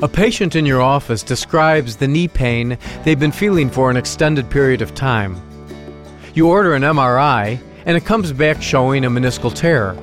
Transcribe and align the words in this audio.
A 0.00 0.06
patient 0.06 0.54
in 0.54 0.64
your 0.64 0.80
office 0.80 1.24
describes 1.24 1.96
the 1.96 2.06
knee 2.06 2.28
pain 2.28 2.78
they've 3.02 3.18
been 3.18 3.32
feeling 3.32 3.68
for 3.68 3.90
an 3.90 3.96
extended 3.96 4.48
period 4.48 4.80
of 4.80 4.94
time. 4.94 5.36
You 6.34 6.46
order 6.46 6.74
an 6.74 6.82
MRI, 6.82 7.60
and 7.84 7.96
it 7.96 8.04
comes 8.04 8.32
back 8.32 8.62
showing 8.62 9.04
a 9.04 9.10
meniscal 9.10 9.52
tear. 9.52 9.96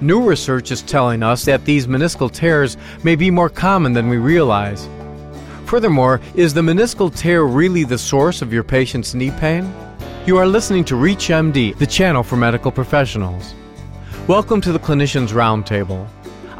New 0.00 0.24
research 0.24 0.72
is 0.72 0.82
telling 0.82 1.22
us 1.22 1.44
that 1.44 1.64
these 1.64 1.86
meniscal 1.86 2.28
tears 2.28 2.76
may 3.04 3.14
be 3.14 3.30
more 3.30 3.48
common 3.48 3.92
than 3.92 4.08
we 4.08 4.16
realize. 4.16 4.88
Furthermore, 5.64 6.20
is 6.34 6.52
the 6.52 6.62
meniscal 6.62 7.14
tear 7.16 7.44
really 7.44 7.84
the 7.84 7.98
source 7.98 8.42
of 8.42 8.52
your 8.52 8.64
patient's 8.64 9.14
knee 9.14 9.30
pain? 9.30 9.72
You 10.26 10.38
are 10.38 10.46
listening 10.46 10.84
to 10.86 10.96
ReachMD, 10.96 11.78
the 11.78 11.86
channel 11.86 12.24
for 12.24 12.34
medical 12.34 12.72
professionals. 12.72 13.54
Welcome 14.26 14.60
to 14.62 14.72
the 14.72 14.80
Clinicians 14.80 15.28
Roundtable. 15.28 16.08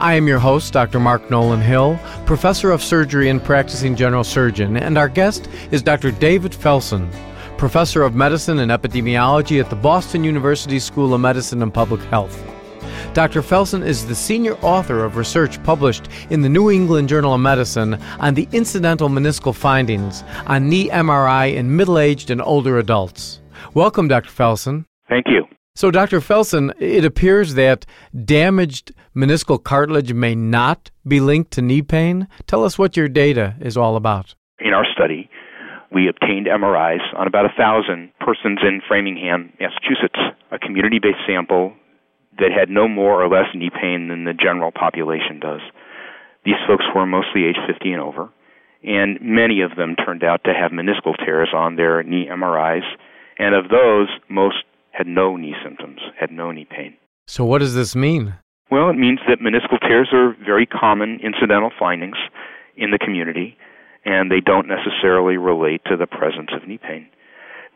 I 0.00 0.14
am 0.14 0.26
your 0.26 0.38
host, 0.38 0.72
Dr. 0.72 0.98
Mark 0.98 1.30
Nolan 1.30 1.60
Hill, 1.60 1.98
professor 2.30 2.70
of 2.70 2.80
surgery 2.80 3.28
and 3.28 3.42
practicing 3.42 3.96
general 3.96 4.22
surgeon, 4.22 4.76
and 4.76 4.96
our 4.96 5.08
guest 5.08 5.48
is 5.72 5.82
Dr. 5.82 6.12
David 6.12 6.52
Felson, 6.52 7.10
professor 7.58 8.04
of 8.04 8.14
medicine 8.14 8.60
and 8.60 8.70
epidemiology 8.70 9.60
at 9.60 9.68
the 9.68 9.74
Boston 9.74 10.22
University 10.22 10.78
School 10.78 11.12
of 11.12 11.20
Medicine 11.20 11.60
and 11.60 11.74
Public 11.74 12.00
Health. 12.02 12.40
Dr. 13.14 13.42
Felson 13.42 13.84
is 13.84 14.06
the 14.06 14.14
senior 14.14 14.54
author 14.62 15.04
of 15.04 15.16
research 15.16 15.60
published 15.64 16.06
in 16.30 16.40
the 16.40 16.48
New 16.48 16.70
England 16.70 17.08
Journal 17.08 17.34
of 17.34 17.40
Medicine 17.40 17.94
on 18.20 18.34
the 18.34 18.46
incidental 18.52 19.08
meniscal 19.08 19.52
findings 19.52 20.22
on 20.46 20.68
knee 20.68 20.88
MRI 20.88 21.56
in 21.56 21.74
middle 21.74 21.98
aged 21.98 22.30
and 22.30 22.40
older 22.40 22.78
adults. 22.78 23.40
Welcome, 23.74 24.06
Dr. 24.06 24.30
Felson. 24.30 24.84
Thank 25.08 25.26
you. 25.26 25.46
So, 25.80 25.90
Dr. 25.90 26.20
Felson, 26.20 26.74
it 26.78 27.06
appears 27.06 27.54
that 27.54 27.86
damaged 28.26 28.92
meniscal 29.16 29.56
cartilage 29.64 30.12
may 30.12 30.34
not 30.34 30.90
be 31.08 31.20
linked 31.20 31.52
to 31.52 31.62
knee 31.62 31.80
pain. 31.80 32.28
Tell 32.46 32.64
us 32.64 32.78
what 32.78 32.98
your 32.98 33.08
data 33.08 33.56
is 33.62 33.78
all 33.78 33.96
about. 33.96 34.34
In 34.58 34.74
our 34.74 34.84
study, 34.94 35.30
we 35.90 36.06
obtained 36.06 36.48
MRIs 36.48 37.00
on 37.16 37.26
about 37.26 37.46
a 37.46 37.56
thousand 37.56 38.12
persons 38.20 38.58
in 38.62 38.82
Framingham, 38.86 39.54
Massachusetts, 39.58 40.20
a 40.52 40.58
community 40.58 40.98
based 40.98 41.24
sample 41.26 41.72
that 42.38 42.52
had 42.52 42.68
no 42.68 42.86
more 42.86 43.24
or 43.24 43.30
less 43.30 43.48
knee 43.54 43.70
pain 43.70 44.08
than 44.08 44.24
the 44.24 44.34
general 44.34 44.72
population 44.72 45.40
does. 45.40 45.62
These 46.44 46.60
folks 46.68 46.84
were 46.94 47.06
mostly 47.06 47.44
age 47.46 47.56
50 47.66 47.90
and 47.90 48.02
over, 48.02 48.28
and 48.84 49.18
many 49.22 49.62
of 49.62 49.76
them 49.78 49.96
turned 49.96 50.24
out 50.24 50.44
to 50.44 50.52
have 50.52 50.72
meniscal 50.72 51.16
tears 51.16 51.48
on 51.54 51.76
their 51.76 52.02
knee 52.02 52.28
MRIs, 52.30 52.84
and 53.38 53.54
of 53.54 53.70
those, 53.70 54.08
most 54.28 54.56
had 55.00 55.06
no 55.06 55.34
knee 55.34 55.54
symptoms, 55.64 56.00
had 56.20 56.30
no 56.30 56.52
knee 56.52 56.66
pain. 56.68 56.94
So, 57.26 57.42
what 57.42 57.60
does 57.60 57.74
this 57.74 57.96
mean? 57.96 58.34
Well, 58.70 58.90
it 58.90 58.98
means 58.98 59.20
that 59.26 59.40
meniscal 59.40 59.80
tears 59.80 60.10
are 60.12 60.36
very 60.44 60.66
common 60.66 61.18
incidental 61.22 61.70
findings 61.78 62.16
in 62.76 62.90
the 62.90 62.98
community, 62.98 63.56
and 64.04 64.30
they 64.30 64.40
don't 64.40 64.68
necessarily 64.68 65.38
relate 65.38 65.80
to 65.86 65.96
the 65.96 66.06
presence 66.06 66.50
of 66.52 66.68
knee 66.68 66.78
pain. 66.78 67.08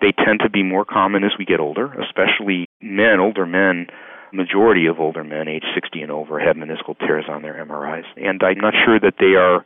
They 0.03 0.13
tend 0.13 0.41
to 0.41 0.51
be 0.51 0.63
more 0.63 0.85
common 0.85 1.25
as 1.25 1.33
we 1.39 1.47
get 1.47 1.61
older, 1.61 1.95
especially 1.95 2.67
men, 2.83 3.21
older 3.21 3.47
men. 3.47 3.87
Majority 4.35 4.85
of 4.87 5.01
older 5.01 5.25
men, 5.25 5.49
age 5.49 5.65
60 5.75 6.03
and 6.03 6.11
over, 6.11 6.39
have 6.39 6.57
meniscal 6.57 6.99
tears 6.99 7.25
on 7.27 7.41
their 7.41 7.55
MRIs, 7.65 8.05
and 8.17 8.43
I'm 8.43 8.59
not 8.59 8.75
sure 8.85 9.01
that 9.01 9.15
they 9.19 9.35
are 9.35 9.65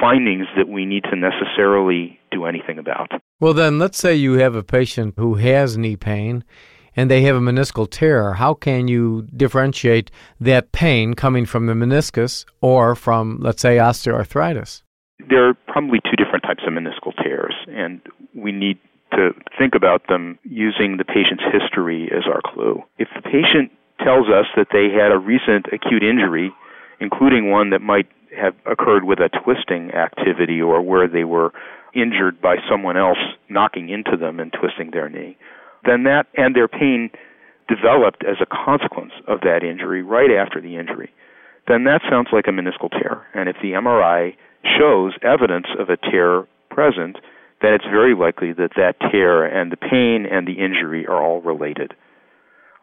findings 0.00 0.46
that 0.56 0.68
we 0.68 0.86
need 0.86 1.04
to 1.04 1.16
necessarily 1.16 2.18
do 2.32 2.46
anything 2.46 2.78
about. 2.78 3.12
Well, 3.38 3.54
then, 3.54 3.78
let's 3.78 3.98
say 3.98 4.16
you 4.16 4.34
have 4.34 4.54
a 4.54 4.62
patient 4.64 5.14
who 5.16 5.34
has 5.34 5.76
knee 5.76 5.96
pain 5.96 6.42
and 7.00 7.10
they 7.10 7.22
have 7.22 7.34
a 7.34 7.40
meniscal 7.40 7.88
tear. 7.90 8.34
How 8.34 8.52
can 8.52 8.86
you 8.86 9.26
differentiate 9.34 10.10
that 10.38 10.70
pain 10.72 11.14
coming 11.14 11.46
from 11.46 11.64
the 11.64 11.72
meniscus 11.72 12.44
or 12.60 12.94
from, 12.94 13.38
let's 13.40 13.62
say, 13.62 13.78
osteoarthritis? 13.78 14.82
There 15.30 15.48
are 15.48 15.54
probably 15.66 16.00
two 16.04 16.16
different 16.22 16.44
types 16.44 16.62
of 16.66 16.74
meniscal 16.74 17.14
tears, 17.22 17.54
and 17.68 18.02
we 18.34 18.52
need 18.52 18.78
to 19.12 19.30
think 19.58 19.74
about 19.74 20.08
them 20.08 20.38
using 20.44 20.98
the 20.98 21.04
patient's 21.04 21.44
history 21.50 22.10
as 22.14 22.24
our 22.26 22.42
clue. 22.44 22.82
If 22.98 23.08
the 23.16 23.22
patient 23.22 23.72
tells 24.04 24.28
us 24.28 24.46
that 24.56 24.68
they 24.70 24.90
had 24.90 25.10
a 25.10 25.18
recent 25.18 25.66
acute 25.72 26.02
injury, 26.02 26.52
including 27.00 27.50
one 27.50 27.70
that 27.70 27.80
might 27.80 28.08
have 28.36 28.54
occurred 28.66 29.04
with 29.04 29.20
a 29.20 29.30
twisting 29.42 29.90
activity 29.92 30.60
or 30.60 30.82
where 30.82 31.08
they 31.08 31.24
were 31.24 31.52
injured 31.94 32.42
by 32.42 32.56
someone 32.68 32.98
else 32.98 33.18
knocking 33.48 33.88
into 33.88 34.18
them 34.18 34.38
and 34.38 34.52
twisting 34.52 34.90
their 34.90 35.08
knee, 35.08 35.38
then 35.84 36.04
that 36.04 36.26
and 36.36 36.54
their 36.54 36.68
pain 36.68 37.10
developed 37.68 38.24
as 38.24 38.36
a 38.40 38.46
consequence 38.46 39.12
of 39.28 39.40
that 39.42 39.62
injury 39.62 40.02
right 40.02 40.30
after 40.30 40.60
the 40.60 40.76
injury, 40.76 41.12
then 41.68 41.84
that 41.84 42.02
sounds 42.10 42.28
like 42.32 42.46
a 42.48 42.50
meniscal 42.50 42.90
tear. 42.90 43.26
And 43.34 43.48
if 43.48 43.56
the 43.62 43.72
MRI 43.72 44.34
shows 44.78 45.12
evidence 45.22 45.66
of 45.78 45.88
a 45.88 45.96
tear 45.96 46.46
present, 46.70 47.16
then 47.62 47.74
it's 47.74 47.84
very 47.84 48.14
likely 48.14 48.52
that 48.52 48.72
that 48.76 48.96
tear 49.10 49.44
and 49.44 49.70
the 49.70 49.76
pain 49.76 50.26
and 50.30 50.46
the 50.46 50.58
injury 50.64 51.06
are 51.06 51.22
all 51.22 51.40
related. 51.40 51.94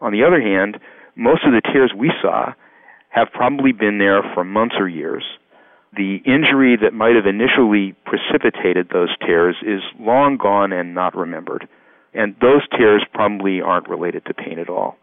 On 0.01 0.11
the 0.11 0.23
other 0.23 0.41
hand, 0.41 0.79
most 1.15 1.43
of 1.45 1.51
the 1.51 1.61
tears 1.61 1.91
we 1.95 2.11
saw 2.21 2.53
have 3.09 3.31
probably 3.33 3.71
been 3.71 3.97
there 3.97 4.21
for 4.33 4.43
months 4.43 4.75
or 4.77 4.87
years. 4.87 5.23
The 5.95 6.17
injury 6.25 6.77
that 6.81 6.93
might 6.93 7.15
have 7.15 7.25
initially 7.25 7.95
precipitated 8.05 8.89
those 8.89 9.15
tears 9.25 9.55
is 9.63 9.81
long 9.99 10.37
gone 10.37 10.71
and 10.71 10.93
not 10.93 11.15
remembered. 11.15 11.67
And 12.17 12.35
those 12.41 12.67
tears 12.75 13.05
probably 13.13 13.61
aren't 13.61 13.87
related 13.87 14.25
to 14.25 14.33
pain 14.33 14.57
at 14.57 14.69
all. 14.69 14.97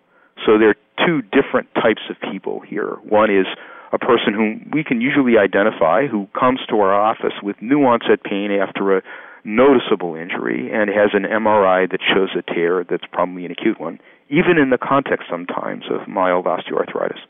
So 0.44 0.58
there 0.58 0.70
are 0.70 1.06
two 1.06 1.22
different 1.22 1.72
types 1.74 2.02
of 2.10 2.16
people 2.32 2.60
here. 2.60 2.98
One 3.08 3.30
is 3.30 3.46
a 3.92 3.98
person 3.98 4.34
whom 4.34 4.68
we 4.74 4.82
can 4.82 5.00
usually 5.00 5.38
identify 5.38 6.08
who 6.08 6.26
comes 6.38 6.58
to 6.68 6.80
our 6.80 6.92
office 6.92 7.38
with 7.40 7.62
new 7.62 7.84
onset 7.84 8.24
pain 8.24 8.50
after 8.50 8.98
a 8.98 9.02
noticeable 9.44 10.16
injury 10.16 10.72
and 10.72 10.90
has 10.90 11.10
an 11.14 11.22
MRI 11.22 11.88
that 11.88 12.00
shows 12.02 12.30
a 12.36 12.42
tear 12.42 12.82
that's 12.82 13.06
probably 13.12 13.46
an 13.46 13.52
acute 13.52 13.78
one, 13.78 14.00
even 14.28 14.58
in 14.58 14.70
the 14.70 14.78
context 14.78 15.28
sometimes 15.30 15.84
of 15.88 16.08
mild 16.08 16.46
osteoarthritis. 16.46 17.22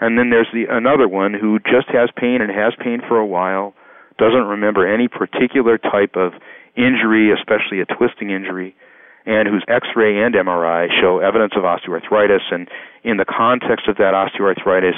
And 0.00 0.16
then 0.16 0.30
there's 0.30 0.52
the 0.52 0.66
another 0.70 1.08
one 1.08 1.34
who 1.34 1.58
just 1.58 1.88
has 1.88 2.10
pain 2.14 2.38
and 2.42 2.52
has 2.52 2.74
pain 2.78 3.00
for 3.08 3.18
a 3.18 3.26
while, 3.26 3.74
doesn't 4.18 4.46
remember 4.46 4.86
any 4.86 5.08
particular 5.08 5.78
type 5.78 6.14
of 6.14 6.32
injury, 6.76 7.32
especially 7.32 7.80
a 7.80 7.86
twisting 7.86 8.30
injury, 8.30 8.76
and 9.26 9.48
whose 9.48 9.64
X-ray 9.68 10.22
and 10.22 10.34
MRI 10.34 10.88
show 11.00 11.18
evidence 11.18 11.52
of 11.56 11.64
osteoarthritis. 11.64 12.46
And 12.50 12.68
in 13.04 13.16
the 13.16 13.26
context 13.26 13.88
of 13.88 13.96
that 13.96 14.14
osteoarthritis, 14.14 14.96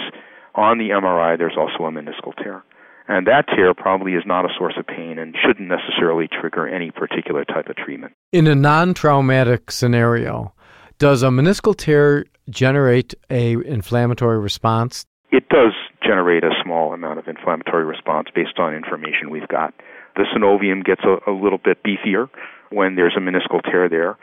on 0.54 0.78
the 0.78 0.90
MRI, 0.90 1.38
there's 1.38 1.56
also 1.56 1.84
a 1.84 1.90
meniscal 1.90 2.34
tear. 2.36 2.64
And 3.06 3.26
that 3.26 3.46
tear 3.48 3.72
probably 3.72 4.12
is 4.12 4.24
not 4.26 4.44
a 4.44 4.48
source 4.58 4.74
of 4.78 4.86
pain 4.86 5.18
and 5.18 5.34
shouldn't 5.46 5.68
necessarily 5.68 6.28
trigger 6.28 6.68
any 6.68 6.90
particular 6.90 7.44
type 7.44 7.68
of 7.68 7.76
treatment. 7.76 8.12
In 8.32 8.46
a 8.46 8.54
non 8.54 8.92
traumatic 8.92 9.70
scenario, 9.70 10.52
does 10.98 11.22
a 11.22 11.28
meniscal 11.28 11.74
tear 11.74 12.26
generate 12.50 13.14
a 13.30 13.52
inflammatory 13.52 14.38
response? 14.38 15.06
It 15.30 15.48
does 15.48 15.72
generate 16.02 16.44
a 16.44 16.50
small 16.62 16.92
amount 16.92 17.18
of 17.18 17.28
inflammatory 17.28 17.84
response 17.84 18.28
based 18.34 18.58
on 18.58 18.74
information 18.74 19.30
we've 19.30 19.48
got. 19.48 19.72
The 20.18 20.26
synovium 20.34 20.84
gets 20.84 21.02
a, 21.04 21.30
a 21.30 21.32
little 21.32 21.58
bit 21.62 21.78
beefier 21.84 22.28
when 22.70 22.96
there's 22.96 23.14
a 23.16 23.20
meniscal 23.20 23.62
tear 23.62 23.88
there, 23.88 24.18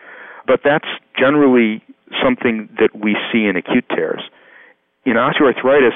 but 0.45 0.59
that's 0.63 0.87
generally 1.17 1.81
something 2.21 2.67
that 2.77 2.91
we 2.93 3.15
see 3.31 3.45
in 3.45 3.55
acute 3.55 3.85
tears. 3.89 4.21
In 5.05 5.13
osteoarthritis, 5.13 5.95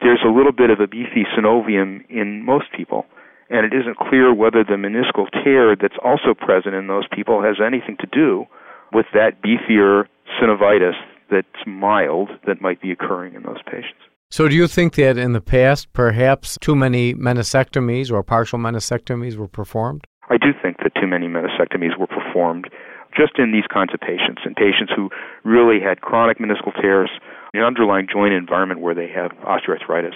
there's 0.00 0.20
a 0.22 0.28
little 0.28 0.52
bit 0.52 0.68
of 0.68 0.80
a 0.80 0.86
beefy 0.86 1.24
synovium 1.36 2.04
in 2.10 2.44
most 2.44 2.66
people, 2.76 3.06
and 3.48 3.64
it 3.64 3.72
isn't 3.72 3.96
clear 3.96 4.34
whether 4.34 4.62
the 4.62 4.76
meniscal 4.76 5.26
tear 5.42 5.74
that's 5.74 5.96
also 6.04 6.34
present 6.34 6.74
in 6.74 6.86
those 6.86 7.08
people 7.10 7.42
has 7.42 7.56
anything 7.64 7.96
to 8.00 8.06
do 8.06 8.44
with 8.92 9.06
that 9.14 9.42
beefier 9.42 10.04
synovitis 10.38 10.94
that's 11.30 11.66
mild 11.66 12.30
that 12.46 12.60
might 12.60 12.80
be 12.80 12.92
occurring 12.92 13.34
in 13.34 13.42
those 13.42 13.62
patients. 13.64 14.04
So, 14.30 14.46
do 14.46 14.54
you 14.54 14.68
think 14.68 14.94
that 14.96 15.16
in 15.16 15.32
the 15.32 15.40
past, 15.40 15.90
perhaps 15.94 16.58
too 16.60 16.76
many 16.76 17.14
meniscectomies 17.14 18.12
or 18.12 18.22
partial 18.22 18.58
meniscectomies 18.58 19.36
were 19.36 19.48
performed? 19.48 20.04
I 20.28 20.36
do 20.36 20.52
think 20.60 20.76
that 20.82 20.94
too 21.00 21.06
many 21.06 21.26
meniscectomies 21.26 21.98
were 21.98 22.06
performed 22.06 22.68
just 23.16 23.38
in 23.38 23.52
these 23.52 23.64
kinds 23.72 23.94
of 23.94 24.00
patients, 24.00 24.42
in 24.44 24.54
patients 24.54 24.92
who 24.94 25.08
really 25.44 25.80
had 25.80 26.02
chronic 26.02 26.38
meniscal 26.38 26.78
tears, 26.78 27.10
an 27.54 27.62
underlying 27.62 28.06
joint 28.06 28.34
environment 28.34 28.80
where 28.80 28.94
they 28.94 29.08
have 29.08 29.32
osteoarthritis, 29.48 30.14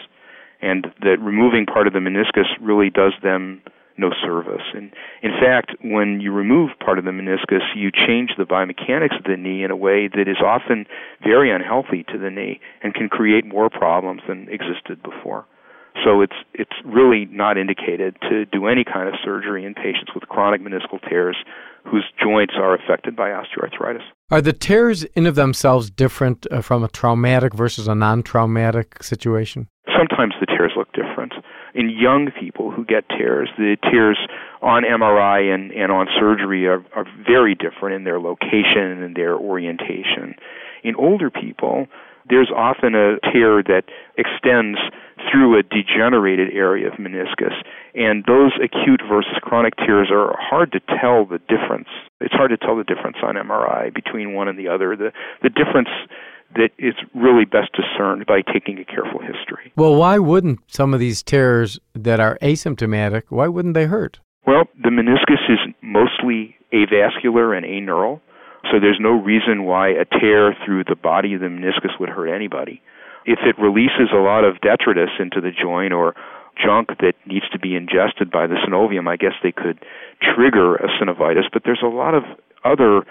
and 0.60 0.88
that 1.00 1.16
removing 1.18 1.64
part 1.64 1.86
of 1.86 1.94
the 1.94 1.98
meniscus 1.98 2.46
really 2.60 2.90
does 2.90 3.14
them 3.22 3.62
no 3.96 4.10
service. 4.22 4.62
And 4.74 4.92
in 5.22 5.32
fact, 5.40 5.72
when 5.82 6.20
you 6.20 6.32
remove 6.32 6.70
part 6.84 6.98
of 6.98 7.04
the 7.04 7.10
meniscus, 7.10 7.62
you 7.74 7.90
change 7.90 8.30
the 8.36 8.44
biomechanics 8.44 9.18
of 9.18 9.24
the 9.24 9.36
knee 9.36 9.64
in 9.64 9.70
a 9.70 9.76
way 9.76 10.08
that 10.08 10.28
is 10.28 10.38
often 10.44 10.86
very 11.22 11.50
unhealthy 11.50 12.04
to 12.12 12.18
the 12.18 12.30
knee 12.30 12.60
and 12.82 12.94
can 12.94 13.08
create 13.08 13.44
more 13.46 13.70
problems 13.70 14.22
than 14.26 14.48
existed 14.48 15.02
before. 15.02 15.46
So 16.04 16.22
it's 16.22 16.36
it's 16.54 16.72
really 16.84 17.26
not 17.30 17.58
indicated 17.58 18.16
to 18.22 18.46
do 18.46 18.66
any 18.66 18.82
kind 18.82 19.08
of 19.08 19.14
surgery 19.22 19.66
in 19.66 19.74
patients 19.74 20.12
with 20.14 20.24
chronic 20.24 20.62
meniscal 20.62 20.98
tears 21.08 21.36
whose 21.84 22.04
joints 22.22 22.54
are 22.56 22.74
affected 22.74 23.14
by 23.14 23.28
osteoarthritis. 23.28 24.02
Are 24.30 24.40
the 24.40 24.52
tears 24.52 25.04
in 25.04 25.26
of 25.26 25.34
themselves 25.34 25.90
different 25.90 26.46
uh, 26.50 26.62
from 26.62 26.82
a 26.82 26.88
traumatic 26.88 27.52
versus 27.54 27.88
a 27.88 27.94
non-traumatic 27.94 29.02
situation? 29.02 29.68
Sometimes 30.02 30.34
the 30.40 30.46
tears 30.46 30.72
look 30.76 30.92
different. 30.92 31.32
In 31.74 31.88
young 31.90 32.30
people 32.38 32.70
who 32.70 32.84
get 32.84 33.08
tears, 33.08 33.48
the 33.56 33.76
tears 33.90 34.18
on 34.60 34.82
MRI 34.82 35.52
and, 35.54 35.70
and 35.72 35.92
on 35.92 36.06
surgery 36.18 36.66
are, 36.66 36.84
are 36.94 37.06
very 37.26 37.54
different 37.54 37.96
in 37.96 38.04
their 38.04 38.20
location 38.20 39.02
and 39.02 39.16
their 39.16 39.36
orientation. 39.36 40.34
In 40.82 40.94
older 40.96 41.30
people, 41.30 41.86
there's 42.28 42.50
often 42.54 42.94
a 42.94 43.18
tear 43.32 43.62
that 43.62 43.84
extends 44.16 44.78
through 45.30 45.58
a 45.58 45.62
degenerated 45.62 46.52
area 46.52 46.88
of 46.88 46.94
meniscus. 46.94 47.54
And 47.94 48.24
those 48.26 48.52
acute 48.62 49.02
versus 49.08 49.38
chronic 49.42 49.74
tears 49.76 50.08
are 50.10 50.36
hard 50.38 50.72
to 50.72 50.80
tell 51.00 51.24
the 51.24 51.38
difference. 51.38 51.88
It's 52.20 52.34
hard 52.34 52.50
to 52.50 52.56
tell 52.56 52.76
the 52.76 52.84
difference 52.84 53.18
on 53.22 53.34
MRI 53.34 53.92
between 53.94 54.34
one 54.34 54.48
and 54.48 54.58
the 54.58 54.68
other. 54.68 54.96
The, 54.96 55.12
the 55.42 55.50
difference 55.50 55.88
that 56.54 56.70
is 56.78 56.94
really 57.14 57.44
best 57.44 57.70
discerned 57.72 58.26
by 58.26 58.42
taking 58.52 58.78
a 58.78 58.84
careful 58.84 59.20
history. 59.20 59.72
Well, 59.76 59.96
why 59.96 60.18
wouldn't 60.18 60.60
some 60.66 60.94
of 60.94 61.00
these 61.00 61.22
tears 61.22 61.78
that 61.94 62.20
are 62.20 62.38
asymptomatic, 62.42 63.24
why 63.28 63.48
wouldn't 63.48 63.74
they 63.74 63.86
hurt? 63.86 64.20
Well, 64.46 64.64
the 64.82 64.90
meniscus 64.90 65.48
is 65.48 65.58
mostly 65.82 66.56
avascular 66.72 67.56
and 67.56 67.64
aneural. 67.64 68.20
So 68.70 68.80
there's 68.80 68.98
no 69.00 69.10
reason 69.10 69.64
why 69.64 69.88
a 69.88 70.04
tear 70.04 70.56
through 70.64 70.84
the 70.84 70.96
body 70.96 71.34
of 71.34 71.40
the 71.40 71.46
meniscus 71.46 71.98
would 71.98 72.08
hurt 72.08 72.28
anybody. 72.28 72.82
If 73.24 73.40
it 73.44 73.58
releases 73.60 74.10
a 74.12 74.18
lot 74.18 74.44
of 74.44 74.60
detritus 74.60 75.10
into 75.18 75.40
the 75.40 75.50
joint 75.50 75.92
or 75.92 76.14
junk 76.62 76.88
that 77.00 77.14
needs 77.26 77.48
to 77.50 77.58
be 77.58 77.74
ingested 77.74 78.30
by 78.30 78.46
the 78.46 78.56
synovium, 78.66 79.08
I 79.08 79.16
guess 79.16 79.34
they 79.42 79.52
could 79.52 79.78
trigger 80.20 80.76
a 80.76 80.88
synovitis, 81.00 81.46
but 81.52 81.62
there's 81.64 81.82
a 81.82 81.88
lot 81.88 82.14
of 82.14 82.24
other 82.64 83.02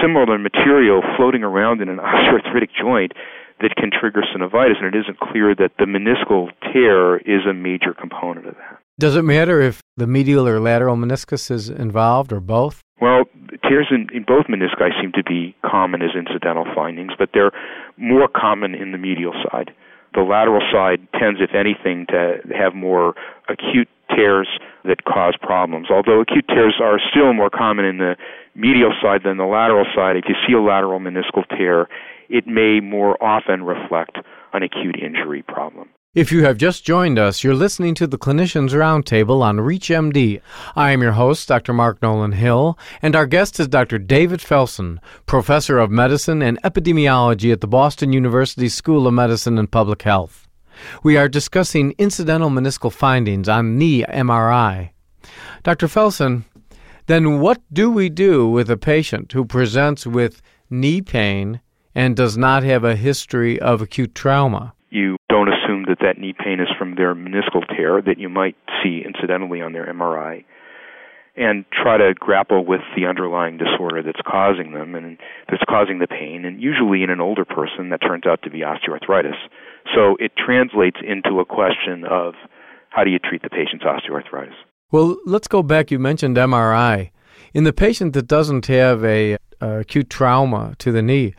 similar 0.00 0.38
material 0.38 1.02
floating 1.16 1.42
around 1.42 1.80
in 1.80 1.88
an 1.88 1.98
osteoarthritic 1.98 2.70
joint 2.78 3.12
that 3.60 3.76
can 3.76 3.90
trigger 3.90 4.22
synovitis, 4.22 4.82
and 4.82 4.94
it 4.94 4.98
isn't 4.98 5.20
clear 5.20 5.54
that 5.54 5.72
the 5.78 5.84
meniscal 5.84 6.50
tear 6.72 7.18
is 7.18 7.46
a 7.48 7.54
major 7.54 7.94
component 7.94 8.46
of 8.46 8.54
that. 8.54 8.78
Does 8.98 9.16
it 9.16 9.22
matter 9.22 9.60
if 9.60 9.80
the 9.96 10.06
medial 10.06 10.46
or 10.46 10.60
lateral 10.60 10.96
meniscus 10.96 11.50
is 11.50 11.68
involved 11.68 12.32
or 12.32 12.40
both? 12.40 12.82
Well, 13.00 13.24
tears 13.68 13.88
in, 13.90 14.08
in 14.14 14.24
both 14.24 14.46
menisci 14.46 14.90
seem 15.00 15.12
to 15.12 15.24
be 15.24 15.56
common 15.64 16.02
as 16.02 16.10
incidental 16.16 16.66
findings, 16.74 17.12
but 17.18 17.30
they're 17.32 17.52
more 17.96 18.28
common 18.28 18.74
in 18.74 18.92
the 18.92 18.98
medial 18.98 19.32
side. 19.50 19.72
The 20.14 20.20
lateral 20.20 20.60
side 20.72 21.08
tends, 21.18 21.40
if 21.40 21.54
anything, 21.54 22.06
to 22.10 22.40
have 22.54 22.74
more 22.74 23.14
acute 23.48 23.88
tears 24.16 24.48
that 24.84 25.04
cause 25.04 25.36
problems. 25.40 25.88
Although 25.90 26.20
acute 26.20 26.46
tears 26.48 26.74
are 26.82 26.98
still 27.10 27.32
more 27.32 27.50
common 27.50 27.84
in 27.84 27.98
the 27.98 28.16
medial 28.54 28.92
side 29.02 29.22
than 29.24 29.36
the 29.36 29.44
lateral 29.44 29.86
side, 29.94 30.16
if 30.16 30.24
you 30.28 30.34
see 30.46 30.54
a 30.54 30.60
lateral 30.60 31.00
meniscal 31.00 31.46
tear, 31.48 31.88
it 32.28 32.46
may 32.46 32.80
more 32.80 33.22
often 33.22 33.62
reflect 33.62 34.18
an 34.52 34.62
acute 34.62 34.96
injury 35.00 35.42
problem. 35.42 35.88
If 36.14 36.30
you 36.30 36.44
have 36.44 36.58
just 36.58 36.84
joined 36.84 37.18
us, 37.18 37.42
you're 37.42 37.54
listening 37.54 37.94
to 37.94 38.06
the 38.06 38.18
Clinicians 38.18 38.72
Roundtable 38.72 39.40
on 39.40 39.56
ReachMD. 39.56 40.42
I 40.76 40.90
am 40.90 41.00
your 41.00 41.12
host, 41.12 41.48
Dr. 41.48 41.72
Mark 41.72 42.02
Nolan 42.02 42.32
Hill, 42.32 42.78
and 43.00 43.16
our 43.16 43.24
guest 43.24 43.58
is 43.58 43.68
Dr. 43.68 43.98
David 43.98 44.40
Felson, 44.40 44.98
Professor 45.24 45.78
of 45.78 45.90
Medicine 45.90 46.42
and 46.42 46.60
Epidemiology 46.62 47.50
at 47.50 47.62
the 47.62 47.66
Boston 47.66 48.12
University 48.12 48.68
School 48.68 49.06
of 49.06 49.14
Medicine 49.14 49.56
and 49.56 49.70
Public 49.70 50.02
Health. 50.02 50.46
We 51.02 51.16
are 51.16 51.28
discussing 51.28 51.94
incidental 51.98 52.50
meniscal 52.50 52.92
findings 52.92 53.48
on 53.48 53.78
knee 53.78 54.04
MRI. 54.04 54.90
Dr. 55.62 55.86
Felson, 55.86 56.44
then 57.06 57.40
what 57.40 57.60
do 57.72 57.90
we 57.90 58.08
do 58.08 58.48
with 58.48 58.70
a 58.70 58.76
patient 58.76 59.32
who 59.32 59.44
presents 59.44 60.06
with 60.06 60.42
knee 60.70 61.02
pain 61.02 61.60
and 61.94 62.16
does 62.16 62.36
not 62.36 62.62
have 62.62 62.84
a 62.84 62.96
history 62.96 63.60
of 63.60 63.82
acute 63.82 64.14
trauma? 64.14 64.72
You 64.90 65.16
don't 65.28 65.48
assume 65.48 65.84
that 65.88 65.98
that 66.00 66.18
knee 66.18 66.34
pain 66.38 66.60
is 66.60 66.68
from 66.78 66.94
their 66.96 67.14
meniscal 67.14 67.66
tear 67.76 68.02
that 68.02 68.18
you 68.18 68.28
might 68.28 68.56
see 68.82 69.02
incidentally 69.04 69.60
on 69.60 69.72
their 69.72 69.86
MRI 69.86 70.44
and 71.36 71.64
try 71.72 71.96
to 71.96 72.12
grapple 72.14 72.64
with 72.64 72.82
the 72.94 73.06
underlying 73.06 73.56
disorder 73.56 74.02
that's 74.02 74.20
causing 74.26 74.72
them 74.72 74.94
and 74.94 75.16
that's 75.48 75.62
causing 75.68 75.98
the 75.98 76.06
pain. 76.06 76.44
And 76.44 76.60
usually 76.60 77.02
in 77.02 77.10
an 77.10 77.20
older 77.20 77.44
person, 77.44 77.88
that 77.88 78.02
turns 78.02 78.26
out 78.26 78.42
to 78.42 78.50
be 78.50 78.60
osteoarthritis. 78.60 79.36
So 79.94 80.16
it 80.18 80.32
translates 80.36 80.98
into 81.06 81.40
a 81.40 81.44
question 81.44 82.04
of 82.08 82.34
how 82.90 83.04
do 83.04 83.10
you 83.10 83.18
treat 83.18 83.42
the 83.42 83.50
patient's 83.50 83.84
osteoarthritis? 83.84 84.54
Well, 84.90 85.16
let's 85.24 85.48
go 85.48 85.62
back. 85.62 85.90
You 85.90 85.98
mentioned 85.98 86.36
MRI. 86.36 87.10
In 87.54 87.64
the 87.64 87.72
patient 87.72 88.12
that 88.12 88.26
doesn't 88.26 88.66
have 88.66 89.04
a, 89.04 89.36
a 89.60 89.80
acute 89.80 90.10
trauma 90.10 90.74
to 90.78 90.92
the 90.92 91.02
knee, 91.02 91.34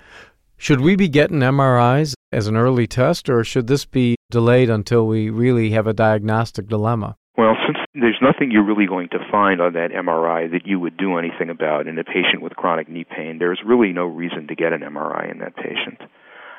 should 0.58 0.82
we 0.82 0.96
be 0.96 1.10
getting 1.10 1.40
MRIs 1.40 2.14
as 2.32 2.48
an 2.48 2.56
early 2.56 2.88
test, 2.88 3.30
or 3.30 3.44
should 3.44 3.68
this 3.68 3.86
be 3.86 4.16
delayed 4.32 4.70
until 4.70 5.06
we 5.06 5.30
really 5.30 5.72
have 5.72 5.88
a 5.88 5.94
diagnostic 5.94 6.68
dilemma? 6.68 7.16
Well, 7.38 7.56
since 7.66 7.78
there's 7.94 8.20
nothing 8.22 8.50
you're 8.52 8.66
really 8.66 8.88
going 8.88 9.10
to 9.10 9.20
find 9.32 9.62
on 9.62 9.74
that 9.74 9.92
MRI 9.92 10.50
that 10.52 10.66
you 10.66 10.80
would 10.80 10.98
do 10.98 11.18
anything 11.18 11.50
about 11.50 11.88
in 11.88 12.00
a 12.00 12.04
patient 12.04 12.42
with 12.42 12.56
chronic 12.56 12.90
knee 12.90 13.06
pain, 13.06 13.38
there's 13.40 13.62
really 13.66 13.92
no 13.92 14.06
reason 14.06 14.48
to 14.48 14.56
get 14.56 14.74
an 14.74 14.82
MRI 14.82 15.32
in 15.32 15.40
that 15.40 15.56
patient. 15.56 16.00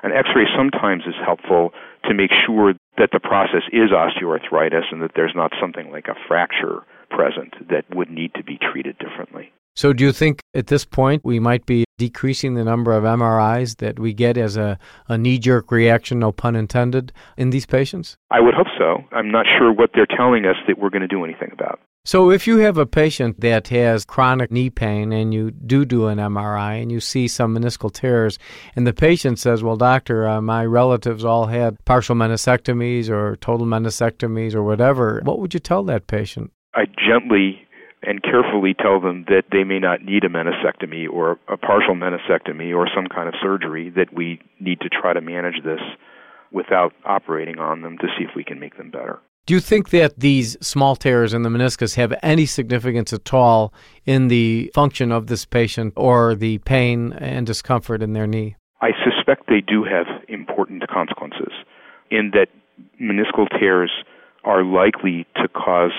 An 0.04 0.12
x 0.12 0.28
ray 0.36 0.44
sometimes 0.54 1.04
is 1.06 1.14
helpful 1.24 1.72
to 2.04 2.12
make 2.12 2.30
sure 2.46 2.74
that 2.98 3.08
the 3.10 3.18
process 3.18 3.62
is 3.72 3.88
osteoarthritis 3.90 4.92
and 4.92 5.00
that 5.00 5.12
there's 5.16 5.32
not 5.34 5.50
something 5.58 5.90
like 5.90 6.08
a 6.08 6.14
fracture 6.28 6.82
present 7.08 7.54
that 7.70 7.84
would 7.94 8.10
need 8.10 8.34
to 8.34 8.44
be 8.44 8.58
treated 8.58 8.98
differently. 8.98 9.50
So, 9.74 9.94
do 9.94 10.04
you 10.04 10.12
think 10.12 10.40
at 10.54 10.66
this 10.66 10.84
point 10.84 11.24
we 11.24 11.40
might 11.40 11.64
be 11.64 11.84
decreasing 11.96 12.52
the 12.52 12.64
number 12.64 12.92
of 12.92 13.04
MRIs 13.04 13.78
that 13.78 13.98
we 13.98 14.12
get 14.12 14.36
as 14.36 14.58
a, 14.58 14.78
a 15.08 15.16
knee 15.16 15.38
jerk 15.38 15.72
reaction, 15.72 16.18
no 16.18 16.32
pun 16.32 16.54
intended, 16.54 17.10
in 17.38 17.48
these 17.48 17.64
patients? 17.64 18.16
I 18.30 18.40
would 18.40 18.54
hope 18.54 18.68
so. 18.76 19.02
I'm 19.10 19.30
not 19.30 19.46
sure 19.58 19.72
what 19.72 19.90
they're 19.94 20.06
telling 20.06 20.44
us 20.44 20.56
that 20.68 20.78
we're 20.78 20.90
going 20.90 21.02
to 21.02 21.08
do 21.08 21.24
anything 21.24 21.48
about. 21.50 21.80
So, 22.06 22.30
if 22.30 22.46
you 22.46 22.58
have 22.58 22.76
a 22.76 22.84
patient 22.84 23.40
that 23.40 23.68
has 23.68 24.04
chronic 24.04 24.50
knee 24.50 24.68
pain 24.68 25.10
and 25.10 25.32
you 25.32 25.50
do 25.50 25.86
do 25.86 26.08
an 26.08 26.18
MRI 26.18 26.82
and 26.82 26.92
you 26.92 27.00
see 27.00 27.26
some 27.26 27.56
meniscal 27.56 27.90
tears, 27.90 28.38
and 28.76 28.86
the 28.86 28.92
patient 28.92 29.38
says, 29.38 29.62
Well, 29.62 29.76
doctor, 29.76 30.28
uh, 30.28 30.42
my 30.42 30.66
relatives 30.66 31.24
all 31.24 31.46
had 31.46 31.82
partial 31.86 32.14
meniscectomies 32.14 33.08
or 33.08 33.36
total 33.36 33.66
meniscectomies 33.66 34.54
or 34.54 34.62
whatever, 34.62 35.22
what 35.24 35.38
would 35.38 35.54
you 35.54 35.60
tell 35.60 35.82
that 35.84 36.06
patient? 36.06 36.52
I 36.74 36.84
gently 36.84 37.62
and 38.02 38.22
carefully 38.22 38.74
tell 38.74 39.00
them 39.00 39.24
that 39.28 39.44
they 39.50 39.64
may 39.64 39.78
not 39.78 40.02
need 40.02 40.24
a 40.24 40.28
meniscectomy 40.28 41.08
or 41.10 41.38
a 41.48 41.56
partial 41.56 41.94
meniscectomy 41.94 42.76
or 42.76 42.86
some 42.94 43.06
kind 43.06 43.28
of 43.28 43.34
surgery, 43.42 43.88
that 43.96 44.12
we 44.12 44.42
need 44.60 44.80
to 44.80 44.90
try 44.90 45.14
to 45.14 45.22
manage 45.22 45.64
this 45.64 45.80
without 46.52 46.92
operating 47.06 47.58
on 47.58 47.80
them 47.80 47.96
to 47.96 48.08
see 48.18 48.24
if 48.24 48.36
we 48.36 48.44
can 48.44 48.60
make 48.60 48.76
them 48.76 48.90
better. 48.90 49.20
Do 49.46 49.52
you 49.52 49.60
think 49.60 49.90
that 49.90 50.20
these 50.20 50.56
small 50.66 50.96
tears 50.96 51.34
in 51.34 51.42
the 51.42 51.50
meniscus 51.50 51.96
have 51.96 52.14
any 52.22 52.46
significance 52.46 53.12
at 53.12 53.34
all 53.34 53.74
in 54.06 54.28
the 54.28 54.70
function 54.74 55.12
of 55.12 55.26
this 55.26 55.44
patient 55.44 55.92
or 55.96 56.34
the 56.34 56.58
pain 56.58 57.12
and 57.12 57.46
discomfort 57.46 58.02
in 58.02 58.14
their 58.14 58.26
knee? 58.26 58.56
I 58.80 58.92
suspect 59.04 59.46
they 59.46 59.60
do 59.60 59.84
have 59.84 60.06
important 60.30 60.88
consequences 60.88 61.52
in 62.10 62.30
that 62.32 62.48
meniscal 62.98 63.46
tears 63.60 63.90
are 64.44 64.64
likely 64.64 65.26
to 65.36 65.48
cause 65.48 65.92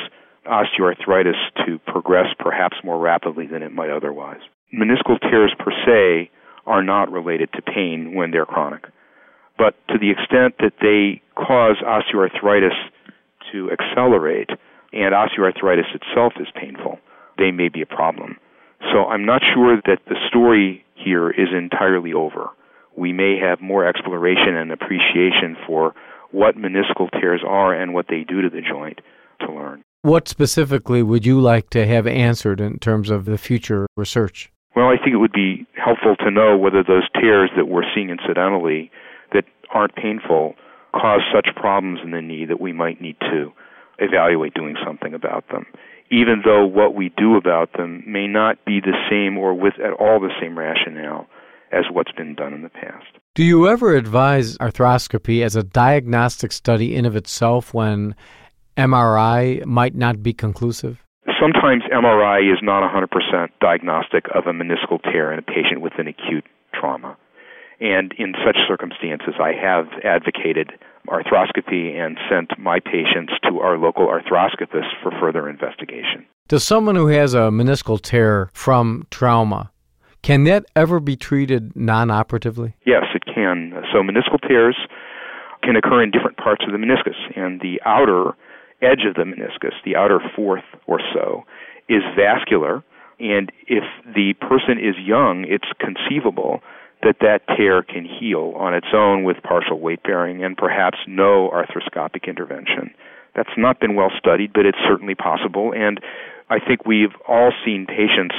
osteoarthritis 0.48 1.38
to 1.68 1.78
progress 1.86 2.34
perhaps 2.40 2.78
more 2.84 2.98
rapidly 2.98 3.46
than 3.46 3.62
it 3.62 3.72
might 3.72 3.92
otherwise. 3.92 4.42
Meniscal 4.74 5.22
tears 5.22 5.54
per 5.60 5.72
se 5.86 6.32
are 6.66 6.82
not 6.82 7.12
related 7.12 7.50
to 7.54 7.62
pain 7.62 8.16
when 8.16 8.32
they're 8.32 8.48
chronic. 8.48 8.86
But 9.56 9.76
to 9.90 10.00
the 10.00 10.10
extent 10.10 10.56
that 10.60 10.74
they 10.82 11.22
cause 11.36 11.78
osteoarthritis 11.86 12.74
to 13.56 13.72
accelerate 13.72 14.50
and 14.92 15.14
osteoarthritis 15.14 15.96
itself 15.96 16.34
is 16.40 16.48
painful, 16.60 17.00
they 17.38 17.52
may 17.52 17.70
be 17.70 17.82
a 17.82 17.86
problem. 17.86 18.38
So 18.92 19.06
I'm 19.06 19.26
not 19.26 19.42
sure 19.54 19.78
that 19.86 20.00
the 20.08 20.16
story 20.28 20.86
here 20.96 21.30
is 21.30 21.50
entirely 21.56 22.14
over. 22.14 22.50
We 22.96 23.14
may 23.14 23.38
have 23.40 23.62
more 23.62 23.88
exploration 23.88 24.56
and 24.56 24.72
appreciation 24.72 25.56
for 25.66 25.94
what 26.32 26.56
meniscal 26.56 27.10
tears 27.12 27.42
are 27.48 27.74
and 27.74 27.94
what 27.94 28.08
they 28.10 28.26
do 28.28 28.42
to 28.42 28.50
the 28.50 28.62
joint 28.62 29.00
to 29.42 29.52
learn. 29.52 29.82
What 30.02 30.28
specifically 30.28 31.02
would 31.02 31.26
you 31.26 31.40
like 31.40 31.70
to 31.72 31.88
have 31.88 32.06
answered 32.06 32.60
in 32.60 32.80
terms 32.80 33.10
of 33.10 33.26
the 33.26 33.38
future 33.38 33.88
research? 33.98 34.52
Well, 34.76 34.88
I 34.88 34.98
think 34.98 35.14
it 35.14 35.18
would 35.18 35.32
be 35.32 35.66
helpful 35.74 36.16
to 36.18 36.32
know 36.32 36.58
whether 36.58 36.84
those 36.84 37.08
tears 37.20 37.50
that 37.56 37.68
we're 37.68 37.90
seeing 37.96 38.10
incidentally 38.10 38.92
that 39.34 39.46
aren't 39.74 39.96
painful 39.96 40.56
cause 40.96 41.22
such 41.34 41.48
problems 41.56 42.00
in 42.04 42.12
the 42.12 42.22
knee 42.22 42.46
that 42.46 42.62
we 42.62 42.72
might 42.72 43.02
need 43.02 43.18
to 43.20 43.52
evaluate 44.00 44.54
doing 44.54 44.76
something 44.86 45.14
about 45.14 45.46
them. 45.50 45.66
Even 46.12 46.42
though 46.46 46.66
what 46.66 46.96
we 46.96 47.12
do 47.18 47.36
about 47.36 47.74
them 47.74 48.04
may 48.08 48.28
not 48.28 48.64
be 48.66 48.80
the 48.80 48.96
same 49.10 49.38
or 49.38 49.54
with 49.54 49.74
at 49.84 49.94
all 49.94 50.20
the 50.20 50.34
same 50.40 50.58
rationale 50.58 51.28
as 51.72 51.86
what's 51.92 52.12
been 52.12 52.36
done 52.36 52.54
in 52.54 52.62
the 52.62 52.70
past. 52.70 53.06
Do 53.34 53.44
you 53.44 53.68
ever 53.68 53.96
advise 53.96 54.58
arthroscopy 54.60 55.44
as 55.44 55.56
a 55.56 55.64
diagnostic 55.64 56.52
study 56.52 56.96
in 56.96 57.06
of 57.06 57.16
itself 57.16 57.74
when 57.74 58.16
MRI 58.78 59.66
might 59.66 59.96
not 59.96 60.22
be 60.22 60.32
conclusive? 60.32 61.02
Sometimes 61.40 61.84
MRI 61.92 62.52
is 62.52 62.60
not 62.62 62.84
100% 62.90 63.50
diagnostic 63.60 64.26
of 64.34 64.46
a 64.46 64.52
meniscal 64.54 65.02
tear 65.04 65.34
in 65.34 65.40
a 65.40 65.42
patient 65.42 65.82
with 65.82 65.94
an 65.98 66.08
acute 66.08 66.46
trauma. 66.74 67.18
And 67.80 68.14
in 68.18 68.34
such 68.46 68.58
circumstances, 68.68 69.36
I 69.40 69.52
have 69.54 69.88
advocated 70.04 70.72
arthroscopy 71.08 71.94
and 71.94 72.18
sent 72.30 72.58
my 72.58 72.80
patients 72.80 73.34
to 73.48 73.60
our 73.60 73.78
local 73.78 74.08
arthroscopist 74.08 74.90
for 75.04 75.12
further 75.20 75.50
investigation. 75.50 76.26
Does 76.48 76.64
someone 76.64 76.96
who 76.96 77.08
has 77.08 77.34
a 77.34 77.50
meniscal 77.52 78.00
tear 78.02 78.50
from 78.54 79.06
trauma 79.12 79.72
can 80.26 80.44
that 80.46 80.66
ever 80.76 81.00
be 81.00 81.16
treated 81.16 81.76
non-operatively? 81.76 82.76
Yes, 82.84 83.04
it 83.14 83.24
can. 83.26 83.74
So 83.94 84.00
meniscal 84.00 84.42
tears 84.48 84.76
can 85.62 85.76
occur 85.76 86.02
in 86.02 86.10
different 86.10 86.38
parts 86.38 86.64
of 86.66 86.72
the 86.72 86.80
meniscus, 86.80 87.14
and 87.36 87.62
the 87.62 87.80
outer 87.86 88.32
edge 88.82 89.06
of 89.08 89.14
the 89.14 89.22
meniscus, 89.22 89.74
the 89.86 89.96
outer 89.96 90.20
fourth 90.36 90.64
or 90.88 91.00
so, 91.14 91.44
is 91.90 92.02
vascular. 92.18 92.84
And 93.20 93.52
if 93.68 93.84
the 94.16 94.34
person 94.42 94.80
is 94.80 94.96
young, 94.98 95.46
it's 95.48 95.68
conceivable 95.80 96.62
that 97.04 97.18
that 97.22 97.42
tear 97.56 97.84
can 97.84 98.06
heal 98.06 98.54
on 98.58 98.74
its 98.74 98.88
own 98.94 99.24
with 99.24 99.38
partial 99.44 99.80
weight 99.80 100.04
bearing 100.04 100.44
and 100.44 100.58
perhaps 100.58 100.98
no 101.08 101.50
arthroscopic 101.54 102.28
intervention. 102.28 102.94
That's 103.36 103.58
not 103.58 103.80
been 103.80 103.96
well 103.96 104.12
studied, 104.18 104.54
but 104.54 104.66
it's 104.66 104.78
certainly 104.88 105.16
possible. 105.16 105.74
And 105.76 106.00
I 106.50 106.60
think 106.60 106.86
we've 106.86 107.14
all 107.28 107.52
seen 107.66 107.86
patients 107.86 108.36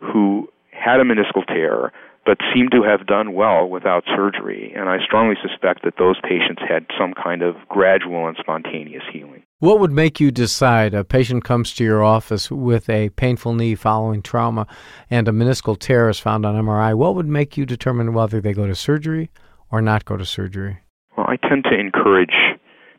who 0.00 0.48
had 0.70 1.00
a 1.00 1.04
meniscal 1.04 1.46
tear 1.46 1.92
but 2.24 2.36
seem 2.52 2.68
to 2.68 2.82
have 2.82 3.06
done 3.06 3.32
well 3.32 3.66
without 3.66 4.04
surgery. 4.04 4.74
And 4.76 4.90
I 4.90 4.98
strongly 5.02 5.36
suspect 5.40 5.82
that 5.84 5.94
those 5.98 6.16
patients 6.22 6.60
had 6.68 6.84
some 6.98 7.14
kind 7.14 7.40
of 7.40 7.56
gradual 7.70 8.28
and 8.28 8.36
spontaneous 8.38 9.02
healing. 9.10 9.37
What 9.60 9.80
would 9.80 9.90
make 9.90 10.20
you 10.20 10.30
decide 10.30 10.94
a 10.94 11.02
patient 11.02 11.42
comes 11.42 11.74
to 11.74 11.82
your 11.82 12.04
office 12.04 12.48
with 12.48 12.88
a 12.88 13.08
painful 13.08 13.54
knee 13.54 13.74
following 13.74 14.22
trauma 14.22 14.68
and 15.10 15.26
a 15.26 15.32
meniscal 15.32 15.76
tear 15.76 16.08
is 16.08 16.20
found 16.20 16.46
on 16.46 16.54
MRI? 16.54 16.94
What 16.94 17.16
would 17.16 17.26
make 17.26 17.56
you 17.56 17.66
determine 17.66 18.14
whether 18.14 18.40
they 18.40 18.52
go 18.52 18.68
to 18.68 18.76
surgery 18.76 19.32
or 19.72 19.82
not 19.82 20.04
go 20.04 20.16
to 20.16 20.24
surgery? 20.24 20.78
Well, 21.16 21.26
I 21.28 21.34
tend 21.48 21.64
to 21.64 21.76
encourage 21.76 22.36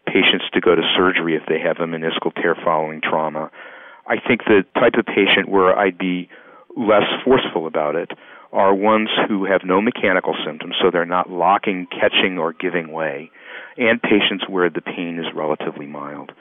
patients 0.06 0.50
to 0.52 0.60
go 0.60 0.76
to 0.76 0.82
surgery 0.98 1.38
if 1.38 1.44
they 1.48 1.62
have 1.62 1.78
a 1.80 1.88
meniscal 1.88 2.36
tear 2.36 2.58
following 2.62 3.00
trauma. 3.02 3.50
I 4.08 4.16
think 4.20 4.42
the 4.44 4.66
type 4.76 4.96
of 5.00 5.06
patient 5.06 5.48
where 5.48 5.80
I'd 5.80 5.98
be 5.98 6.28
less 6.76 7.08
forceful 7.24 7.68
about 7.68 7.96
it 7.96 8.12
are 8.52 8.74
ones 8.74 9.10
who 9.28 9.46
have 9.46 9.62
no 9.64 9.82
mechanical 9.82 10.36
symptoms, 10.46 10.76
so 10.82 10.90
they're 10.92 11.06
not 11.06 11.30
locking, 11.30 11.88
catching, 11.92 12.38
or 12.38 12.54
giving 12.54 12.92
way, 12.92 13.30
and 13.78 14.02
patients 14.02 14.46
where 14.48 14.70
the 14.70 14.82
pain 14.82 15.20
is 15.20 15.34
relatively 15.36 15.86
mild. 15.86 16.32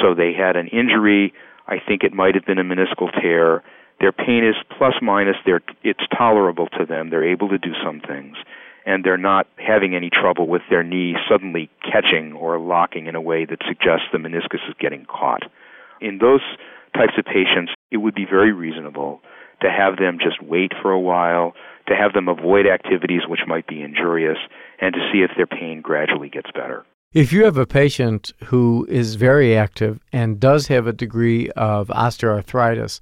So 0.00 0.14
they 0.14 0.32
had 0.32 0.56
an 0.56 0.68
injury, 0.68 1.34
I 1.66 1.76
think 1.78 2.02
it 2.02 2.12
might 2.12 2.34
have 2.34 2.46
been 2.46 2.58
a 2.58 2.64
meniscal 2.64 3.12
tear. 3.20 3.62
Their 4.00 4.12
pain 4.12 4.44
is 4.44 4.54
plus 4.76 4.94
minus, 5.02 5.36
they're, 5.44 5.60
it's 5.82 6.06
tolerable 6.16 6.68
to 6.78 6.86
them, 6.86 7.10
they're 7.10 7.28
able 7.28 7.48
to 7.50 7.58
do 7.58 7.72
some 7.84 8.00
things, 8.00 8.36
and 8.86 9.04
they're 9.04 9.18
not 9.18 9.46
having 9.56 9.94
any 9.94 10.08
trouble 10.08 10.46
with 10.46 10.62
their 10.70 10.82
knee 10.82 11.16
suddenly 11.28 11.68
catching 11.82 12.32
or 12.32 12.58
locking 12.58 13.06
in 13.06 13.14
a 13.14 13.20
way 13.20 13.44
that 13.44 13.58
suggests 13.66 14.06
the 14.12 14.18
meniscus 14.18 14.66
is 14.68 14.74
getting 14.80 15.04
caught. 15.04 15.42
In 16.00 16.18
those 16.18 16.40
types 16.94 17.14
of 17.18 17.24
patients, 17.26 17.72
it 17.90 17.98
would 17.98 18.14
be 18.14 18.24
very 18.24 18.52
reasonable 18.52 19.20
to 19.60 19.70
have 19.70 19.96
them 19.96 20.18
just 20.22 20.42
wait 20.42 20.72
for 20.80 20.90
a 20.90 21.00
while, 21.00 21.54
to 21.88 21.94
have 21.96 22.12
them 22.12 22.28
avoid 22.28 22.66
activities 22.66 23.22
which 23.28 23.40
might 23.46 23.66
be 23.66 23.82
injurious, 23.82 24.38
and 24.80 24.94
to 24.94 25.00
see 25.12 25.20
if 25.20 25.30
their 25.36 25.46
pain 25.46 25.80
gradually 25.80 26.28
gets 26.28 26.50
better. 26.52 26.84
If 27.14 27.32
you 27.32 27.44
have 27.44 27.56
a 27.56 27.66
patient 27.66 28.32
who 28.44 28.86
is 28.90 29.14
very 29.14 29.56
active 29.56 29.98
and 30.12 30.38
does 30.38 30.66
have 30.66 30.86
a 30.86 30.92
degree 30.92 31.48
of 31.50 31.88
osteoarthritis, 31.88 33.00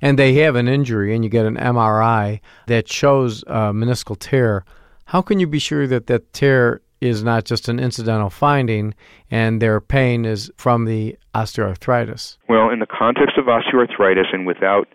and 0.00 0.16
they 0.16 0.34
have 0.34 0.54
an 0.54 0.68
injury, 0.68 1.12
and 1.12 1.24
you 1.24 1.30
get 1.30 1.44
an 1.44 1.56
MRI 1.56 2.40
that 2.68 2.88
shows 2.88 3.42
a 3.48 3.72
meniscal 3.72 4.16
tear, 4.16 4.64
how 5.06 5.22
can 5.22 5.40
you 5.40 5.48
be 5.48 5.58
sure 5.58 5.88
that 5.88 6.06
that 6.06 6.32
tear 6.32 6.82
is 7.00 7.24
not 7.24 7.44
just 7.44 7.68
an 7.68 7.80
incidental 7.80 8.30
finding 8.30 8.94
and 9.30 9.60
their 9.60 9.80
pain 9.80 10.24
is 10.24 10.50
from 10.56 10.84
the 10.84 11.16
osteoarthritis? 11.34 12.36
Well, 12.48 12.70
in 12.70 12.78
the 12.78 12.86
context 12.86 13.38
of 13.38 13.46
osteoarthritis 13.46 14.32
and 14.32 14.46
without 14.46 14.86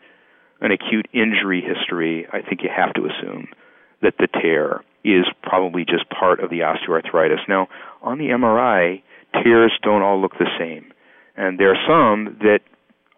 an 0.63 0.71
acute 0.71 1.07
injury 1.13 1.61
history, 1.61 2.25
I 2.31 2.41
think 2.41 2.63
you 2.63 2.69
have 2.75 2.93
to 2.93 3.05
assume 3.05 3.49
that 4.01 4.15
the 4.17 4.27
tear 4.27 4.81
is 5.03 5.25
probably 5.41 5.85
just 5.85 6.09
part 6.09 6.39
of 6.39 6.49
the 6.49 6.59
osteoarthritis. 6.59 7.47
Now, 7.47 7.67
on 8.01 8.17
the 8.17 8.29
MRI, 8.29 9.03
tears 9.43 9.73
don't 9.83 10.01
all 10.01 10.19
look 10.21 10.33
the 10.39 10.49
same. 10.57 10.91
And 11.35 11.59
there 11.59 11.73
are 11.73 11.87
some 11.87 12.37
that 12.39 12.61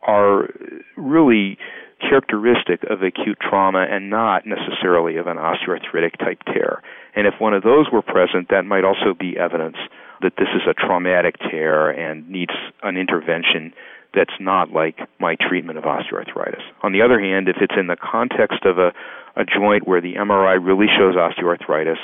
are 0.01 0.49
really 0.97 1.57
characteristic 2.01 2.83
of 2.89 3.03
acute 3.03 3.37
trauma 3.39 3.85
and 3.89 4.09
not 4.09 4.43
necessarily 4.45 5.17
of 5.17 5.27
an 5.27 5.37
osteoarthritic 5.37 6.17
type 6.17 6.41
tear. 6.45 6.81
And 7.15 7.27
if 7.27 7.35
one 7.39 7.53
of 7.53 7.63
those 7.63 7.87
were 7.91 8.01
present, 8.01 8.49
that 8.49 8.65
might 8.65 8.83
also 8.83 9.13
be 9.17 9.37
evidence 9.37 9.77
that 10.21 10.33
this 10.37 10.47
is 10.55 10.61
a 10.67 10.73
traumatic 10.73 11.35
tear 11.49 11.89
and 11.89 12.27
needs 12.29 12.53
an 12.83 12.97
intervention 12.97 13.73
that's 14.15 14.39
not 14.39 14.71
like 14.71 14.99
my 15.19 15.35
treatment 15.35 15.77
of 15.77 15.83
osteoarthritis. 15.83 16.63
On 16.81 16.91
the 16.91 17.01
other 17.01 17.19
hand, 17.19 17.49
if 17.49 17.57
it's 17.59 17.75
in 17.77 17.87
the 17.87 17.97
context 17.97 18.65
of 18.65 18.77
a, 18.77 18.93
a 19.35 19.43
joint 19.45 19.87
where 19.87 20.01
the 20.01 20.15
MRI 20.15 20.57
really 20.63 20.87
shows 20.87 21.15
osteoarthritis, 21.15 21.99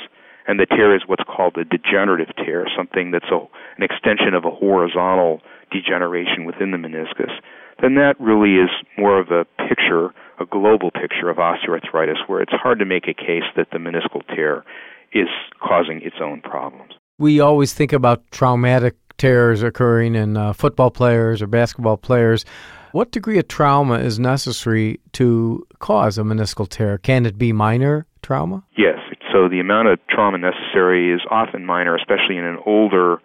and 0.46 0.58
the 0.58 0.66
tear 0.66 0.94
is 0.94 1.02
what's 1.06 1.22
called 1.24 1.56
a 1.56 1.64
degenerative 1.64 2.34
tear, 2.36 2.66
something 2.76 3.10
that's 3.10 3.30
a, 3.30 3.38
an 3.76 3.82
extension 3.82 4.34
of 4.34 4.44
a 4.44 4.50
horizontal 4.50 5.40
degeneration 5.70 6.44
within 6.44 6.70
the 6.70 6.78
meniscus, 6.78 7.32
then 7.80 7.94
that 7.94 8.14
really 8.20 8.56
is 8.56 8.70
more 8.98 9.18
of 9.18 9.30
a 9.30 9.44
picture, 9.68 10.10
a 10.38 10.46
global 10.46 10.90
picture 10.90 11.30
of 11.30 11.38
osteoarthritis, 11.38 12.28
where 12.28 12.42
it's 12.42 12.52
hard 12.52 12.78
to 12.78 12.84
make 12.84 13.08
a 13.08 13.14
case 13.14 13.48
that 13.56 13.68
the 13.72 13.78
meniscal 13.78 14.26
tear 14.34 14.64
is 15.12 15.28
causing 15.60 16.00
its 16.02 16.16
own 16.20 16.40
problems. 16.40 16.92
We 17.18 17.40
always 17.40 17.72
think 17.72 17.92
about 17.92 18.28
traumatic 18.30 18.96
tears 19.22 19.62
occurring 19.62 20.16
in 20.16 20.36
uh, 20.36 20.52
football 20.52 20.90
players 20.90 21.40
or 21.40 21.46
basketball 21.46 21.96
players. 21.96 22.44
What 22.90 23.12
degree 23.12 23.38
of 23.38 23.46
trauma 23.46 24.00
is 24.00 24.18
necessary 24.18 24.98
to 25.12 25.64
cause 25.78 26.18
a 26.18 26.22
meniscal 26.22 26.68
tear? 26.68 26.98
Can 26.98 27.24
it 27.24 27.38
be 27.38 27.52
minor 27.52 28.04
trauma? 28.22 28.64
Yes. 28.76 28.98
So 29.32 29.48
the 29.48 29.60
amount 29.60 29.86
of 29.86 30.00
trauma 30.10 30.38
necessary 30.38 31.14
is 31.14 31.20
often 31.30 31.64
minor, 31.64 31.94
especially 31.94 32.36
in 32.36 32.44
an 32.44 32.58
older 32.66 33.18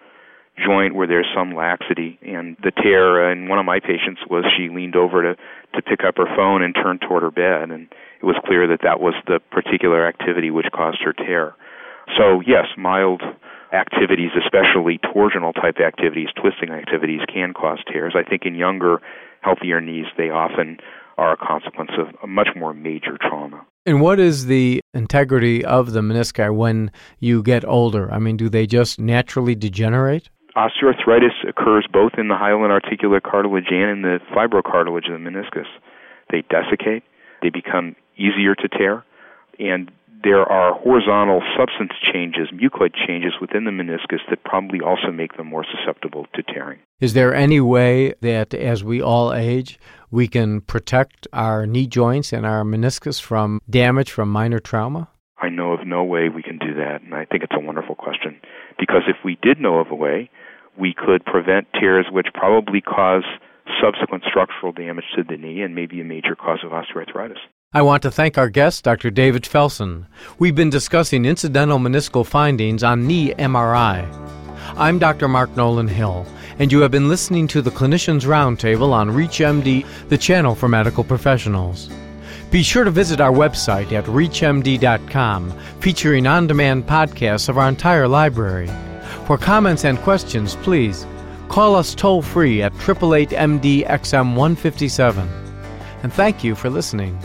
joint 0.63 0.93
where 0.93 1.07
there's 1.07 1.27
some 1.35 1.55
laxity. 1.55 2.19
And 2.21 2.55
the 2.61 2.71
tear 2.71 3.31
in 3.31 3.49
one 3.49 3.57
of 3.57 3.65
my 3.65 3.79
patients 3.79 4.21
was 4.29 4.45
she 4.55 4.69
leaned 4.69 4.95
over 4.95 5.23
to 5.23 5.35
to 5.73 5.81
pick 5.81 6.01
up 6.07 6.17
her 6.17 6.29
phone 6.35 6.61
and 6.61 6.75
turned 6.75 7.01
toward 7.01 7.23
her 7.23 7.31
bed, 7.31 7.71
and 7.71 7.89
it 8.21 8.25
was 8.25 8.35
clear 8.45 8.67
that 8.67 8.81
that 8.83 8.99
was 8.99 9.15
the 9.25 9.39
particular 9.51 10.07
activity 10.07 10.49
which 10.51 10.67
caused 10.73 11.01
her 11.03 11.13
tear. 11.13 11.55
So 12.17 12.41
yes, 12.45 12.67
mild 12.77 13.21
activities, 13.73 14.31
especially 14.37 14.99
torsional 14.99 15.53
type 15.53 15.79
activities, 15.79 16.29
twisting 16.39 16.69
activities, 16.69 17.21
can 17.31 17.53
cause 17.53 17.79
tears. 17.91 18.13
I 18.15 18.27
think 18.27 18.43
in 18.45 18.55
younger, 18.55 19.01
healthier 19.41 19.81
knees, 19.81 20.05
they 20.17 20.29
often 20.29 20.77
are 21.17 21.33
a 21.33 21.37
consequence 21.37 21.91
of 21.97 22.07
a 22.23 22.27
much 22.27 22.49
more 22.55 22.73
major 22.73 23.17
trauma. 23.19 23.65
And 23.85 24.01
what 24.01 24.19
is 24.19 24.45
the 24.45 24.81
integrity 24.93 25.63
of 25.65 25.93
the 25.93 26.01
menisci 26.01 26.53
when 26.53 26.91
you 27.19 27.41
get 27.41 27.65
older? 27.65 28.11
I 28.11 28.19
mean, 28.19 28.37
do 28.37 28.49
they 28.49 28.67
just 28.67 28.99
naturally 28.99 29.55
degenerate? 29.55 30.29
Osteoarthritis 30.55 31.47
occurs 31.47 31.87
both 31.91 32.13
in 32.17 32.27
the 32.27 32.35
hyaline 32.35 32.71
articular 32.71 33.21
cartilage 33.21 33.67
and 33.69 33.89
in 33.89 34.01
the 34.01 34.19
fibrocartilage 34.35 35.11
of 35.11 35.21
the 35.21 35.29
meniscus. 35.29 35.67
They 36.31 36.43
desiccate, 36.49 37.03
they 37.41 37.49
become 37.49 37.95
easier 38.17 38.55
to 38.55 38.67
tear, 38.67 39.05
and 39.59 39.91
there 40.23 40.43
are 40.43 40.73
horizontal 40.73 41.41
substance 41.57 41.91
changes, 42.13 42.49
mucoid 42.53 42.93
changes 42.95 43.33
within 43.39 43.65
the 43.65 43.71
meniscus 43.71 44.19
that 44.29 44.43
probably 44.43 44.79
also 44.79 45.11
make 45.11 45.37
them 45.37 45.47
more 45.47 45.65
susceptible 45.65 46.25
to 46.33 46.43
tearing. 46.43 46.79
Is 46.99 47.13
there 47.13 47.33
any 47.33 47.59
way 47.59 48.13
that 48.21 48.53
as 48.53 48.83
we 48.83 49.01
all 49.01 49.33
age, 49.33 49.79
we 50.09 50.27
can 50.27 50.61
protect 50.61 51.27
our 51.33 51.65
knee 51.65 51.87
joints 51.87 52.33
and 52.33 52.45
our 52.45 52.63
meniscus 52.63 53.21
from 53.21 53.61
damage 53.69 54.11
from 54.11 54.29
minor 54.29 54.59
trauma? 54.59 55.09
I 55.39 55.49
know 55.49 55.73
of 55.73 55.85
no 55.85 56.03
way 56.03 56.29
we 56.29 56.41
can 56.41 56.57
do 56.57 56.73
that, 56.75 57.01
and 57.03 57.13
I 57.13 57.25
think 57.25 57.43
it's 57.43 57.55
a 57.55 57.59
wonderful 57.59 57.95
question. 57.95 58.39
Because 58.79 59.03
if 59.07 59.17
we 59.23 59.37
did 59.43 59.59
know 59.59 59.79
of 59.79 59.91
a 59.91 59.95
way, 59.95 60.31
we 60.77 60.93
could 60.93 61.25
prevent 61.25 61.67
tears 61.79 62.07
which 62.11 62.27
probably 62.33 62.81
cause 62.81 63.23
subsequent 63.81 64.23
structural 64.27 64.71
damage 64.71 65.05
to 65.15 65.23
the 65.23 65.37
knee 65.37 65.61
and 65.61 65.75
maybe 65.75 66.01
a 66.01 66.03
major 66.03 66.35
cause 66.35 66.59
of 66.63 66.71
osteoarthritis. 66.71 67.37
I 67.77 67.83
want 67.83 68.01
to 68.01 68.09
thank 68.09 68.39
our 68.39 68.49
guest, 68.49 68.83
Dr. 68.85 69.11
David 69.11 69.43
Felson. 69.43 70.07
We've 70.39 70.55
been 70.55 70.71
discussing 70.71 71.25
incidental 71.25 71.77
meniscal 71.77 72.25
findings 72.25 72.83
on 72.83 73.05
knee 73.05 73.35
MRI. 73.35 74.03
I'm 74.75 74.97
Dr. 74.97 75.27
Mark 75.27 75.55
Nolan 75.55 75.87
Hill, 75.87 76.25
and 76.57 76.71
you 76.71 76.79
have 76.79 76.89
been 76.89 77.07
listening 77.07 77.47
to 77.49 77.61
the 77.61 77.69
Clinicians 77.69 78.25
Roundtable 78.25 78.93
on 78.93 79.11
ReachMD, 79.11 79.85
the 80.09 80.17
channel 80.17 80.55
for 80.55 80.67
medical 80.67 81.03
professionals. 81.03 81.91
Be 82.49 82.63
sure 82.63 82.83
to 82.83 82.89
visit 82.89 83.21
our 83.21 83.31
website 83.31 83.91
at 83.91 84.05
reachmd.com, 84.05 85.51
featuring 85.79 86.25
on 86.25 86.47
demand 86.47 86.87
podcasts 86.87 87.47
of 87.47 87.59
our 87.59 87.69
entire 87.69 88.07
library. 88.07 88.71
For 89.27 89.37
comments 89.37 89.85
and 89.85 89.99
questions, 89.99 90.55
please 90.63 91.05
call 91.47 91.75
us 91.75 91.93
toll 91.93 92.23
free 92.23 92.63
at 92.63 92.73
888 92.73 93.29
MD 93.29 93.85
XM 93.85 94.35
157. 94.35 95.29
And 96.01 96.11
thank 96.11 96.43
you 96.43 96.55
for 96.55 96.71
listening. 96.71 97.15